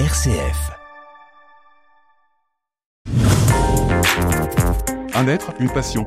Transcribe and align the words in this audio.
RCF. 0.00 0.72
Un 5.14 5.28
être, 5.28 5.52
une 5.60 5.70
passion. 5.72 6.04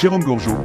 Jérôme 0.00 0.24
Gourgeot. 0.24 0.64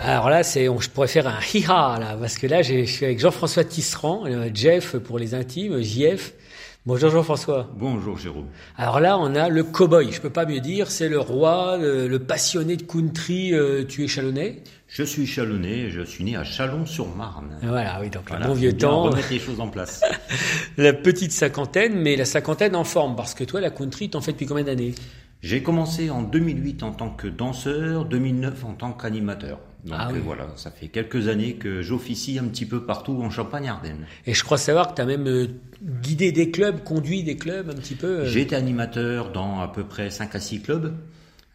Alors 0.00 0.30
là, 0.30 0.42
c'est, 0.42 0.64
je 0.64 0.88
pourrais 0.88 1.08
faire 1.08 1.26
un 1.26 1.38
hi-ha, 1.52 1.98
là, 2.00 2.16
parce 2.18 2.38
que 2.38 2.46
là, 2.46 2.62
je 2.62 2.86
suis 2.86 3.04
avec 3.04 3.20
Jean-François 3.20 3.64
Tisserand, 3.64 4.22
euh, 4.24 4.48
Jeff 4.54 4.96
pour 4.96 5.18
les 5.18 5.34
intimes, 5.34 5.82
JF. 5.82 6.32
Bonjour 6.84 7.10
Jean-François. 7.10 7.70
Bonjour 7.76 8.18
Jérôme. 8.18 8.48
Alors 8.76 8.98
là, 8.98 9.16
on 9.16 9.36
a 9.36 9.48
le 9.48 9.62
cow-boy, 9.62 10.10
je 10.10 10.20
peux 10.20 10.30
pas 10.30 10.44
mieux 10.46 10.58
dire, 10.58 10.90
c'est 10.90 11.08
le 11.08 11.20
roi, 11.20 11.76
le, 11.78 12.08
le 12.08 12.18
passionné 12.18 12.76
de 12.76 12.82
country, 12.82 13.54
euh, 13.54 13.84
tu 13.84 14.02
es 14.02 14.08
chalonnais. 14.08 14.64
Je 14.88 15.04
suis 15.04 15.24
chalonnais, 15.24 15.90
je 15.90 16.02
suis 16.02 16.24
né 16.24 16.34
à 16.36 16.42
Chalon-sur-Marne. 16.42 17.56
Voilà, 17.62 18.00
oui, 18.00 18.10
donc 18.10 18.24
Voilà, 18.26 18.46
le 18.46 18.52
bon 18.52 18.58
vieux 18.58 18.76
temps, 18.76 19.04
remettre 19.04 19.30
les 19.30 19.38
choses 19.38 19.60
en 19.60 19.68
place. 19.68 20.02
la 20.76 20.92
petite 20.92 21.30
cinquantaine, 21.30 21.94
mais 21.94 22.16
la 22.16 22.24
cinquantaine 22.24 22.74
en 22.74 22.84
forme, 22.84 23.14
parce 23.14 23.34
que 23.34 23.44
toi, 23.44 23.60
la 23.60 23.70
country, 23.70 24.10
t'en 24.10 24.20
fais 24.20 24.32
depuis 24.32 24.46
combien 24.46 24.64
d'années? 24.64 24.96
J'ai 25.42 25.62
commencé 25.62 26.08
en 26.08 26.22
2008 26.22 26.82
en 26.84 26.92
tant 26.92 27.10
que 27.10 27.26
danseur, 27.26 28.04
2009 28.04 28.64
en 28.64 28.74
tant 28.74 28.92
qu'animateur. 28.92 29.58
Donc 29.84 29.96
Ah 29.98 30.08
oui. 30.12 30.18
euh, 30.18 30.22
voilà, 30.24 30.46
ça 30.54 30.70
fait 30.70 30.86
quelques 30.86 31.26
années 31.26 31.54
que 31.54 31.82
j'officie 31.82 32.38
un 32.38 32.44
petit 32.44 32.64
peu 32.66 32.84
partout 32.84 33.20
en 33.20 33.28
Champagne-Ardenne. 33.30 34.06
Et 34.26 34.34
je 34.34 34.44
crois 34.44 34.56
savoir 34.58 34.90
que 34.90 34.94
tu 34.94 35.02
as 35.02 35.06
même 35.06 35.26
euh, 35.26 35.48
guidé 35.82 36.30
des 36.30 36.52
clubs, 36.52 36.84
conduit 36.84 37.24
des 37.24 37.36
clubs 37.36 37.68
un 37.68 37.74
petit 37.74 37.96
peu. 37.96 38.20
euh. 38.20 38.24
J'ai 38.26 38.42
été 38.42 38.54
animateur 38.54 39.32
dans 39.32 39.60
à 39.60 39.66
peu 39.66 39.82
près 39.82 40.10
5 40.10 40.32
à 40.36 40.40
6 40.40 40.62
clubs. 40.62 40.94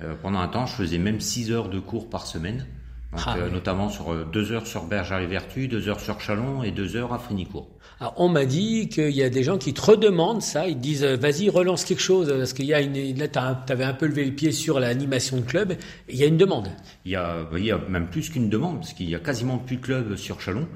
Euh, 0.04 0.14
pendant 0.22 0.40
un 0.40 0.48
temps, 0.50 0.66
je 0.66 0.76
faisais 0.76 0.98
même 0.98 1.22
6 1.22 1.52
heures 1.54 1.70
de 1.70 1.80
cours 1.80 2.09
par 2.09 2.28
semaine. 2.28 2.66
Donc, 3.12 3.22
Ah 3.26 3.38
euh, 3.38 3.50
notamment 3.50 3.90
sur 3.90 4.26
2 4.26 4.52
heures 4.52 4.68
sur 4.68 4.84
Bergère-les-Vertus, 4.84 5.70
2 5.70 5.88
heures 5.88 6.00
sur 6.00 6.20
Chalon 6.20 6.64
et 6.64 6.72
2 6.72 6.98
heures 6.98 7.14
à 7.14 7.20
Frenicourt. 7.20 7.70
Alors, 8.00 8.14
on 8.18 8.30
m'a 8.30 8.46
dit 8.46 8.90
qu'il 8.90 9.12
y 9.12 9.24
a 9.24 9.30
des 9.30 9.44
gens 9.44 9.58
qui 9.58 9.74
te 9.74 9.82
redemandent 9.82 10.42
ça, 10.42 10.68
ils 10.68 10.76
te 10.76 10.82
disent 10.82 11.04
euh, 11.04 11.16
vas-y 11.16 11.50
relance 11.50 11.84
quelque 11.84 12.02
chose 12.02 12.31
parce 12.38 12.54
qu'il 12.54 12.66
y 12.66 12.73
a 12.73 12.81
une 12.81 13.18
là 13.18 13.28
t'avais 13.28 13.86
un 13.86 13.94
peu 13.94 14.08
levé 14.08 14.26
le 14.26 14.34
pied 14.34 14.52
sur 14.52 14.80
l'animation 14.80 15.38
de 15.38 15.42
club, 15.42 15.72
et 15.72 15.78
il 16.09 16.18
y 16.18 16.23
a 16.23 16.28
une 16.28 16.38
demande. 16.38 16.70
Il 17.06 17.12
y 17.12 17.16
a, 17.16 17.48
il 17.56 17.66
y 17.66 17.72
a 17.72 17.78
même 17.78 18.08
plus 18.08 18.30
qu'une 18.30 18.50
demande, 18.50 18.80
parce 18.80 18.94
qu'il 18.94 19.09
y 19.09 19.16
a 19.16 19.20
quasiment 19.20 19.58
plus 19.58 19.78
de 19.78 19.81
clubs 19.81 20.16
sur 20.16 20.42
Chalon. 20.42 20.68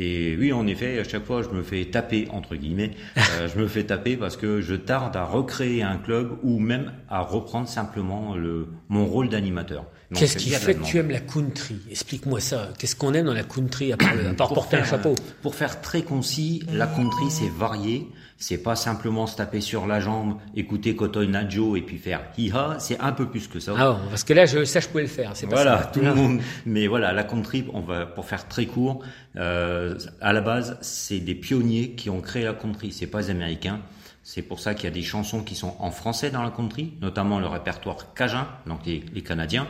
Et 0.00 0.36
oui, 0.38 0.52
en 0.52 0.66
effet, 0.68 0.98
à 1.00 1.04
chaque 1.04 1.24
fois, 1.24 1.42
je 1.42 1.48
me 1.48 1.62
fais 1.62 1.84
taper, 1.86 2.28
entre 2.30 2.54
guillemets, 2.54 2.92
euh, 3.16 3.48
je 3.54 3.58
me 3.60 3.66
fais 3.66 3.82
taper 3.82 4.16
parce 4.16 4.36
que 4.36 4.60
je 4.60 4.76
tarde 4.76 5.16
à 5.16 5.24
recréer 5.24 5.82
un 5.82 5.96
club 5.98 6.38
ou 6.44 6.60
même 6.60 6.92
à 7.10 7.20
reprendre 7.20 7.68
simplement 7.68 8.36
le, 8.36 8.68
mon 8.88 9.06
rôle 9.06 9.28
d'animateur. 9.28 9.86
Qu'est-ce 10.14 10.38
qui 10.38 10.50
fait 10.50 10.74
que 10.74 10.84
tu 10.84 10.98
aimes 10.98 11.10
la 11.10 11.20
country? 11.20 11.76
Explique-moi 11.90 12.40
ça. 12.40 12.70
Qu'est-ce 12.78 12.96
qu'on 12.96 13.12
aime 13.12 13.26
dans 13.26 13.34
la 13.34 13.42
country 13.42 13.92
à 13.92 13.96
part, 13.98 14.08
à 14.30 14.34
part 14.34 14.54
porter 14.54 14.76
un 14.78 14.84
chapeau? 14.84 15.14
Pour 15.42 15.54
faire 15.54 15.82
très 15.82 16.00
concis, 16.02 16.62
la 16.72 16.86
country 16.86 17.26
c'est 17.30 17.50
varié. 17.50 18.08
C'est 18.40 18.58
pas 18.58 18.76
simplement 18.76 19.26
se 19.26 19.36
taper 19.36 19.60
sur 19.60 19.88
la 19.88 19.98
jambe, 19.98 20.36
écouter 20.54 20.94
Cotton 20.94 21.32
Joe 21.48 21.76
et 21.76 21.82
puis 21.82 21.98
faire 21.98 22.20
hi-ha. 22.38 22.76
C'est 22.78 22.98
un 23.00 23.10
peu 23.10 23.28
plus 23.28 23.48
que 23.48 23.58
ça. 23.58 23.74
Ah 23.76 23.90
bon, 23.90 23.98
parce 24.08 24.22
que 24.22 24.32
là 24.32 24.46
je 24.46 24.64
ça 24.64 24.78
je 24.78 24.86
pouvais 24.88 25.02
le 25.02 25.08
faire. 25.08 25.32
Pas 25.32 25.46
Voilà, 25.50 25.78
ça. 25.78 25.90
tout 25.92 26.00
le 26.00 26.14
monde. 26.14 26.40
Mais 26.64 26.86
voilà, 26.86 27.12
la 27.12 27.24
country, 27.24 27.66
on 27.74 27.80
va 27.80 28.06
pour 28.06 28.24
faire 28.24 28.46
très 28.46 28.66
court. 28.66 29.02
Euh, 29.36 29.87
à 30.20 30.32
la 30.32 30.40
base, 30.40 30.78
c'est 30.80 31.20
des 31.20 31.34
pionniers 31.34 31.92
qui 31.92 32.10
ont 32.10 32.20
créé 32.20 32.44
la 32.44 32.54
country. 32.54 32.92
C'est 32.92 33.06
pas 33.06 33.20
les 33.20 33.30
Américains. 33.30 33.80
C'est 34.22 34.42
pour 34.42 34.60
ça 34.60 34.74
qu'il 34.74 34.84
y 34.84 34.88
a 34.88 34.94
des 34.94 35.02
chansons 35.02 35.42
qui 35.42 35.54
sont 35.54 35.74
en 35.78 35.90
français 35.90 36.30
dans 36.30 36.42
la 36.42 36.50
country, 36.50 36.92
notamment 37.00 37.40
le 37.40 37.46
répertoire 37.46 38.12
cajun, 38.12 38.46
donc 38.66 38.80
les, 38.84 39.22
Canadiens. 39.22 39.66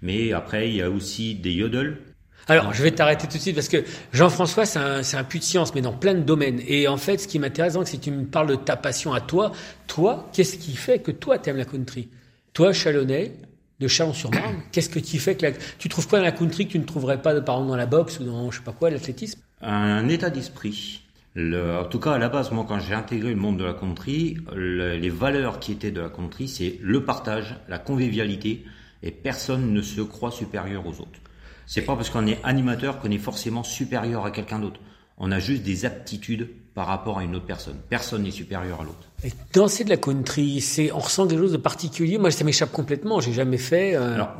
Mais 0.00 0.32
après, 0.32 0.70
il 0.70 0.76
y 0.76 0.82
a 0.82 0.88
aussi 0.88 1.34
des 1.34 1.52
yodels. 1.52 1.98
Alors, 2.46 2.72
je 2.72 2.82
vais 2.82 2.90
t'arrêter 2.92 3.26
tout 3.26 3.36
de 3.36 3.42
suite 3.42 3.54
parce 3.54 3.68
que 3.68 3.84
Jean-François, 4.12 4.64
c'est 4.64 4.78
un, 4.78 5.02
c'est 5.02 5.22
puits 5.24 5.40
de 5.40 5.44
science, 5.44 5.74
mais 5.74 5.82
dans 5.82 5.92
plein 5.92 6.14
de 6.14 6.22
domaines. 6.22 6.62
Et 6.66 6.88
en 6.88 6.96
fait, 6.96 7.18
ce 7.18 7.28
qui 7.28 7.38
m'intéresse, 7.38 7.76
c'est 7.84 7.98
que 7.98 8.04
tu 8.04 8.10
me 8.10 8.24
parles 8.24 8.48
de 8.48 8.54
ta 8.54 8.76
passion 8.76 9.12
à 9.12 9.20
toi. 9.20 9.52
Toi, 9.86 10.30
qu'est-ce 10.32 10.56
qui 10.56 10.74
fait 10.74 11.00
que 11.00 11.10
toi, 11.10 11.38
t'aimes 11.38 11.58
la 11.58 11.66
country? 11.66 12.08
Toi, 12.54 12.72
Chalonnais, 12.72 13.34
de 13.78 13.88
Chalon-sur-Marne, 13.88 14.62
qu'est-ce 14.72 14.88
que 14.88 14.98
tu 14.98 15.18
fais 15.18 15.36
que. 15.36 15.46
Tu 15.78 15.90
trouves 15.90 16.08
quoi 16.08 16.18
dans 16.20 16.24
la 16.24 16.32
country 16.32 16.66
que 16.66 16.72
tu 16.72 16.78
ne 16.78 16.84
trouverais 16.84 17.20
pas, 17.20 17.38
par 17.42 17.56
exemple, 17.56 17.68
dans 17.68 17.76
la 17.76 17.86
boxe 17.86 18.18
ou 18.20 18.24
dans, 18.24 18.50
je 18.50 18.56
sais 18.56 18.64
pas 18.64 18.72
quoi, 18.72 18.88
l'athlétisme? 18.88 19.40
Un 19.60 20.08
état 20.08 20.30
d'esprit. 20.30 21.02
Le- 21.34 21.78
en 21.78 21.84
tout 21.84 22.00
cas, 22.00 22.12
à 22.12 22.18
la 22.18 22.28
base, 22.28 22.50
moi, 22.52 22.64
quand 22.68 22.78
j'ai 22.80 22.94
intégré 22.94 23.30
le 23.30 23.36
monde 23.36 23.58
de 23.58 23.64
la 23.64 23.74
country, 23.74 24.36
le- 24.54 24.96
les 24.96 25.10
valeurs 25.10 25.58
qui 25.60 25.72
étaient 25.72 25.90
de 25.90 26.00
la 26.00 26.08
country, 26.08 26.48
c'est 26.48 26.78
le 26.82 27.04
partage, 27.04 27.56
la 27.68 27.78
convivialité, 27.78 28.64
et 29.02 29.10
personne 29.10 29.72
ne 29.72 29.82
se 29.82 30.00
croit 30.00 30.30
supérieur 30.32 30.86
aux 30.86 31.00
autres. 31.00 31.20
C'est 31.66 31.82
pas 31.82 31.94
parce 31.96 32.10
qu'on 32.10 32.26
est 32.26 32.38
animateur 32.44 32.98
qu'on 32.98 33.10
est 33.10 33.18
forcément 33.18 33.62
supérieur 33.62 34.24
à 34.24 34.30
quelqu'un 34.30 34.58
d'autre. 34.58 34.80
On 35.18 35.30
a 35.32 35.38
juste 35.38 35.62
des 35.64 35.84
aptitudes 35.84 36.48
par 36.74 36.86
rapport 36.86 37.18
à 37.18 37.24
une 37.24 37.34
autre 37.36 37.44
personne. 37.46 37.76
Personne 37.90 38.22
n'est 38.22 38.30
supérieur 38.30 38.80
à 38.80 38.84
l'autre. 38.84 39.08
Et 39.24 39.32
danser 39.52 39.84
de 39.84 39.90
la 39.90 39.96
country, 39.96 40.60
c'est, 40.60 40.92
on 40.92 40.98
ressent 41.00 41.26
quelque 41.26 41.40
chose 41.40 41.52
de 41.52 41.56
particulier? 41.58 42.18
Moi, 42.18 42.30
ça 42.30 42.44
m'échappe 42.44 42.72
complètement. 42.72 43.20
J'ai 43.20 43.32
jamais 43.32 43.58
fait. 43.58 43.94
euh, 43.96 44.14
Alors, 44.14 44.30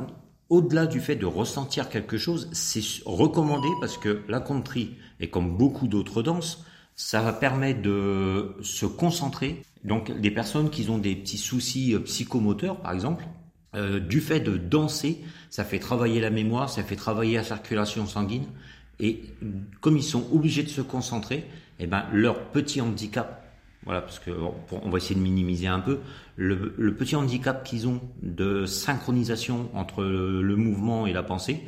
au-delà 0.49 0.87
du 0.87 0.99
fait 0.99 1.15
de 1.15 1.25
ressentir 1.25 1.89
quelque 1.89 2.17
chose, 2.17 2.49
c'est 2.51 2.81
recommandé 3.05 3.67
parce 3.79 3.97
que 3.97 4.23
la 4.27 4.39
country, 4.39 4.95
et 5.19 5.29
comme 5.29 5.55
beaucoup 5.57 5.87
d'autres 5.87 6.23
danses, 6.23 6.65
ça 6.95 7.21
va 7.21 7.31
permettre 7.31 7.81
de 7.81 8.55
se 8.61 8.85
concentrer. 8.85 9.61
Donc, 9.83 10.11
des 10.19 10.31
personnes 10.31 10.69
qui 10.69 10.89
ont 10.89 10.97
des 10.97 11.15
petits 11.15 11.37
soucis 11.37 11.93
euh, 11.93 11.99
psychomoteurs, 11.99 12.81
par 12.81 12.91
exemple, 12.91 13.25
euh, 13.75 13.99
du 13.99 14.19
fait 14.19 14.39
de 14.39 14.57
danser, 14.57 15.23
ça 15.49 15.63
fait 15.63 15.79
travailler 15.79 16.19
la 16.19 16.31
mémoire, 16.31 16.69
ça 16.69 16.83
fait 16.83 16.95
travailler 16.95 17.35
la 17.35 17.43
circulation 17.43 18.05
sanguine. 18.05 18.45
Et 18.99 19.23
comme 19.79 19.95
ils 19.95 20.03
sont 20.03 20.25
obligés 20.33 20.63
de 20.63 20.69
se 20.69 20.81
concentrer, 20.81 21.45
eh 21.79 21.87
ben, 21.87 22.03
leur 22.11 22.51
petit 22.51 22.81
handicap 22.81 23.48
voilà, 23.89 24.01
parce 24.01 24.19
que 24.19 24.29
bon, 24.29 24.53
pour- 24.67 24.85
on 24.85 24.89
va 24.91 24.97
essayer 24.99 25.15
de 25.15 25.19
minimiser 25.21 25.65
un 25.65 25.79
peu 25.79 25.97
le, 26.35 26.75
le 26.77 26.93
petit 26.93 27.15
handicap 27.15 27.63
qu'ils 27.63 27.87
ont 27.87 27.99
de 28.21 28.67
synchronisation 28.67 29.69
entre 29.73 30.03
le, 30.03 30.55
mouvement 30.55 31.07
et 31.07 31.13
la 31.13 31.23
pensée, 31.23 31.61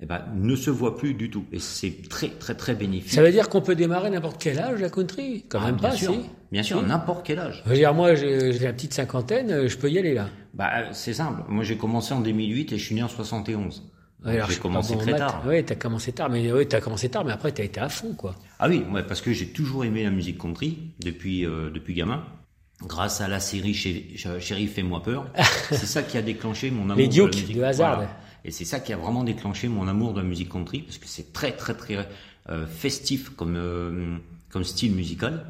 eh 0.00 0.06
ben, 0.06 0.22
ne 0.34 0.56
se 0.56 0.70
voit 0.70 0.96
plus 0.96 1.12
du 1.12 1.28
tout. 1.28 1.44
Et 1.52 1.58
c'est 1.58 2.08
très 2.08 2.28
très 2.28 2.54
très 2.54 2.74
bénéfique. 2.74 3.12
Ça 3.12 3.22
veut 3.22 3.30
dire 3.30 3.48
qu'on 3.50 3.60
peut 3.60 3.74
démarrer 3.74 4.08
n'importe 4.10 4.42
quel 4.42 4.58
âge 4.58 4.80
la 4.80 4.88
country 4.88 5.44
Quand 5.50 5.58
Ah, 5.62 5.66
même 5.66 5.76
bien 5.76 5.90
pas, 5.90 5.96
sûr, 5.96 6.12
si. 6.12 6.20
bien 6.50 6.62
sûr, 6.62 6.80
Si. 6.80 6.86
n'importe 6.86 7.26
quel 7.26 7.38
âge. 7.40 7.62
Je 7.66 7.70
veux 7.70 7.76
dire, 7.76 7.92
moi, 7.92 8.14
j'ai 8.14 8.52
j'ai 8.52 8.64
la 8.64 8.72
petite 8.72 8.94
cinquantaine, 8.94 9.50
euh, 9.50 9.68
je 9.68 9.76
peux 9.76 9.90
y 9.90 9.98
aller 9.98 10.14
là. 10.14 10.28
Bah, 10.54 10.70
euh, 10.76 10.88
c'est 10.92 11.12
simple. 11.12 11.42
Moi, 11.48 11.62
j'ai 11.64 11.76
commencé 11.76 12.14
en 12.14 12.20
2008 12.20 12.72
et 12.72 12.78
je 12.78 12.84
suis 12.84 12.94
né 12.94 13.02
en 13.02 13.08
71. 13.08 13.84
Ouais, 14.26 14.40
j'ai 14.48 14.56
commencé 14.56 14.96
très 14.98 15.16
tard. 15.16 15.42
Oui, 15.46 15.64
t'as 15.64 15.74
commencé 15.76 16.12
tard, 16.12 16.28
mais 16.30 16.50
oui, 16.52 16.66
t'as 16.66 16.80
commencé 16.80 17.08
tard, 17.08 17.24
mais 17.24 17.32
après 17.32 17.52
t'as 17.52 17.64
été 17.64 17.80
à 17.80 17.88
fond, 17.88 18.12
quoi. 18.14 18.34
Ah 18.58 18.68
oui, 18.68 18.82
ouais, 18.92 19.02
parce 19.02 19.20
que 19.20 19.32
j'ai 19.32 19.48
toujours 19.48 19.84
aimé 19.84 20.02
la 20.04 20.10
musique 20.10 20.38
country 20.38 20.78
depuis 21.00 21.44
euh, 21.46 21.70
depuis 21.70 21.94
gamin. 21.94 22.24
Grâce 22.82 23.20
à 23.22 23.28
la 23.28 23.40
série 23.40 23.72
Chéri- 23.72 24.66
fais-moi 24.66 25.02
peur, 25.02 25.26
c'est 25.70 25.86
ça 25.86 26.02
qui 26.02 26.18
a 26.18 26.22
déclenché 26.22 26.70
mon 26.70 26.84
amour 26.84 26.96
Les 26.96 27.08
de 27.08 27.12
Dukes 27.12 27.34
la 27.34 27.40
musique. 27.40 27.56
de 27.56 27.62
Hazard. 27.62 27.94
Voilà. 27.96 28.10
Et 28.44 28.50
c'est 28.50 28.64
ça 28.66 28.80
qui 28.80 28.92
a 28.92 28.96
vraiment 28.96 29.24
déclenché 29.24 29.66
mon 29.68 29.88
amour 29.88 30.12
de 30.12 30.20
la 30.20 30.26
musique 30.26 30.50
country 30.50 30.82
parce 30.82 30.98
que 30.98 31.06
c'est 31.08 31.32
très 31.32 31.52
très 31.52 31.74
très 31.74 32.06
euh, 32.50 32.66
festif 32.66 33.30
comme 33.30 33.56
euh, 33.56 34.16
comme 34.50 34.62
style 34.64 34.92
musical. 34.94 35.44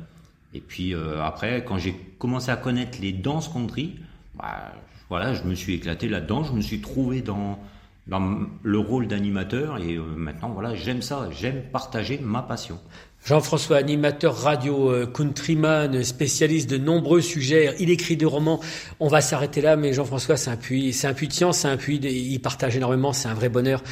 Et 0.55 0.61
puis 0.61 0.95
après, 1.21 1.65
quand 1.67 1.77
j'ai 1.77 1.95
commencé 2.19 2.51
à 2.51 2.57
connaître 2.57 2.99
les 3.03 3.13
danses 3.13 3.49
country, 3.49 3.97
bah, 4.35 4.73
voilà, 5.11 5.35
je 5.35 5.43
me 5.43 5.55
suis 5.55 5.75
éclaté 5.75 6.09
là-dedans. 6.09 6.45
Je 6.45 6.53
me 6.53 6.63
suis 6.63 6.81
trouvé 6.81 7.21
dans 7.21 7.59
dans 8.07 8.47
le 8.63 8.79
rôle 8.79 9.09
d'animateur 9.09 9.79
et 9.79 9.95
euh, 9.97 10.03
maintenant 10.17 10.51
voilà, 10.51 10.75
j'aime 10.75 11.03
ça, 11.03 11.29
j'aime 11.31 11.63
partager 11.73 12.19
ma 12.23 12.43
passion. 12.43 12.79
Jean-François, 13.25 13.79
animateur 13.79 14.37
radio, 14.37 14.93
euh, 14.93 15.05
countryman, 15.07 16.05
spécialiste 16.05 16.71
de 16.71 16.77
nombreux 16.79 17.21
sujets. 17.21 17.75
Il 17.81 17.91
écrit 17.91 18.17
des 18.17 18.25
romans. 18.25 18.61
On 19.01 19.09
va 19.09 19.21
s'arrêter 19.21 19.61
là, 19.61 19.75
mais 19.75 19.93
Jean-François, 19.93 20.37
c'est 20.37 20.51
un 20.51 20.57
puits, 20.57 20.93
c'est 20.93 21.09
un 21.09 21.15
puits 21.15 21.27
de 21.27 21.33
science, 21.33 21.59
c'est 21.59 21.69
un 21.69 21.77
puits. 21.77 21.99
de- 21.99 22.09
il 22.09 22.39
partage 22.39 22.77
énormément, 22.77 23.13
c'est 23.13 23.27
un 23.27 23.35
vrai 23.35 23.49
bonheur. 23.49 23.83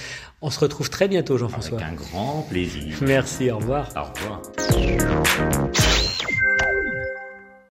On 0.41 0.51
se 0.51 0.61
retrouve 0.61 0.89
très 0.89 1.09
bientôt, 1.09 1.33
Avec 1.35 1.41
Jean-François. 1.47 1.81
un 1.83 1.95
grand 1.95 2.47
plaisir. 2.49 2.97
Merci, 3.01 3.51
au 3.51 3.57
revoir. 3.59 3.89
Au 3.97 4.05
revoir. 4.05 5.84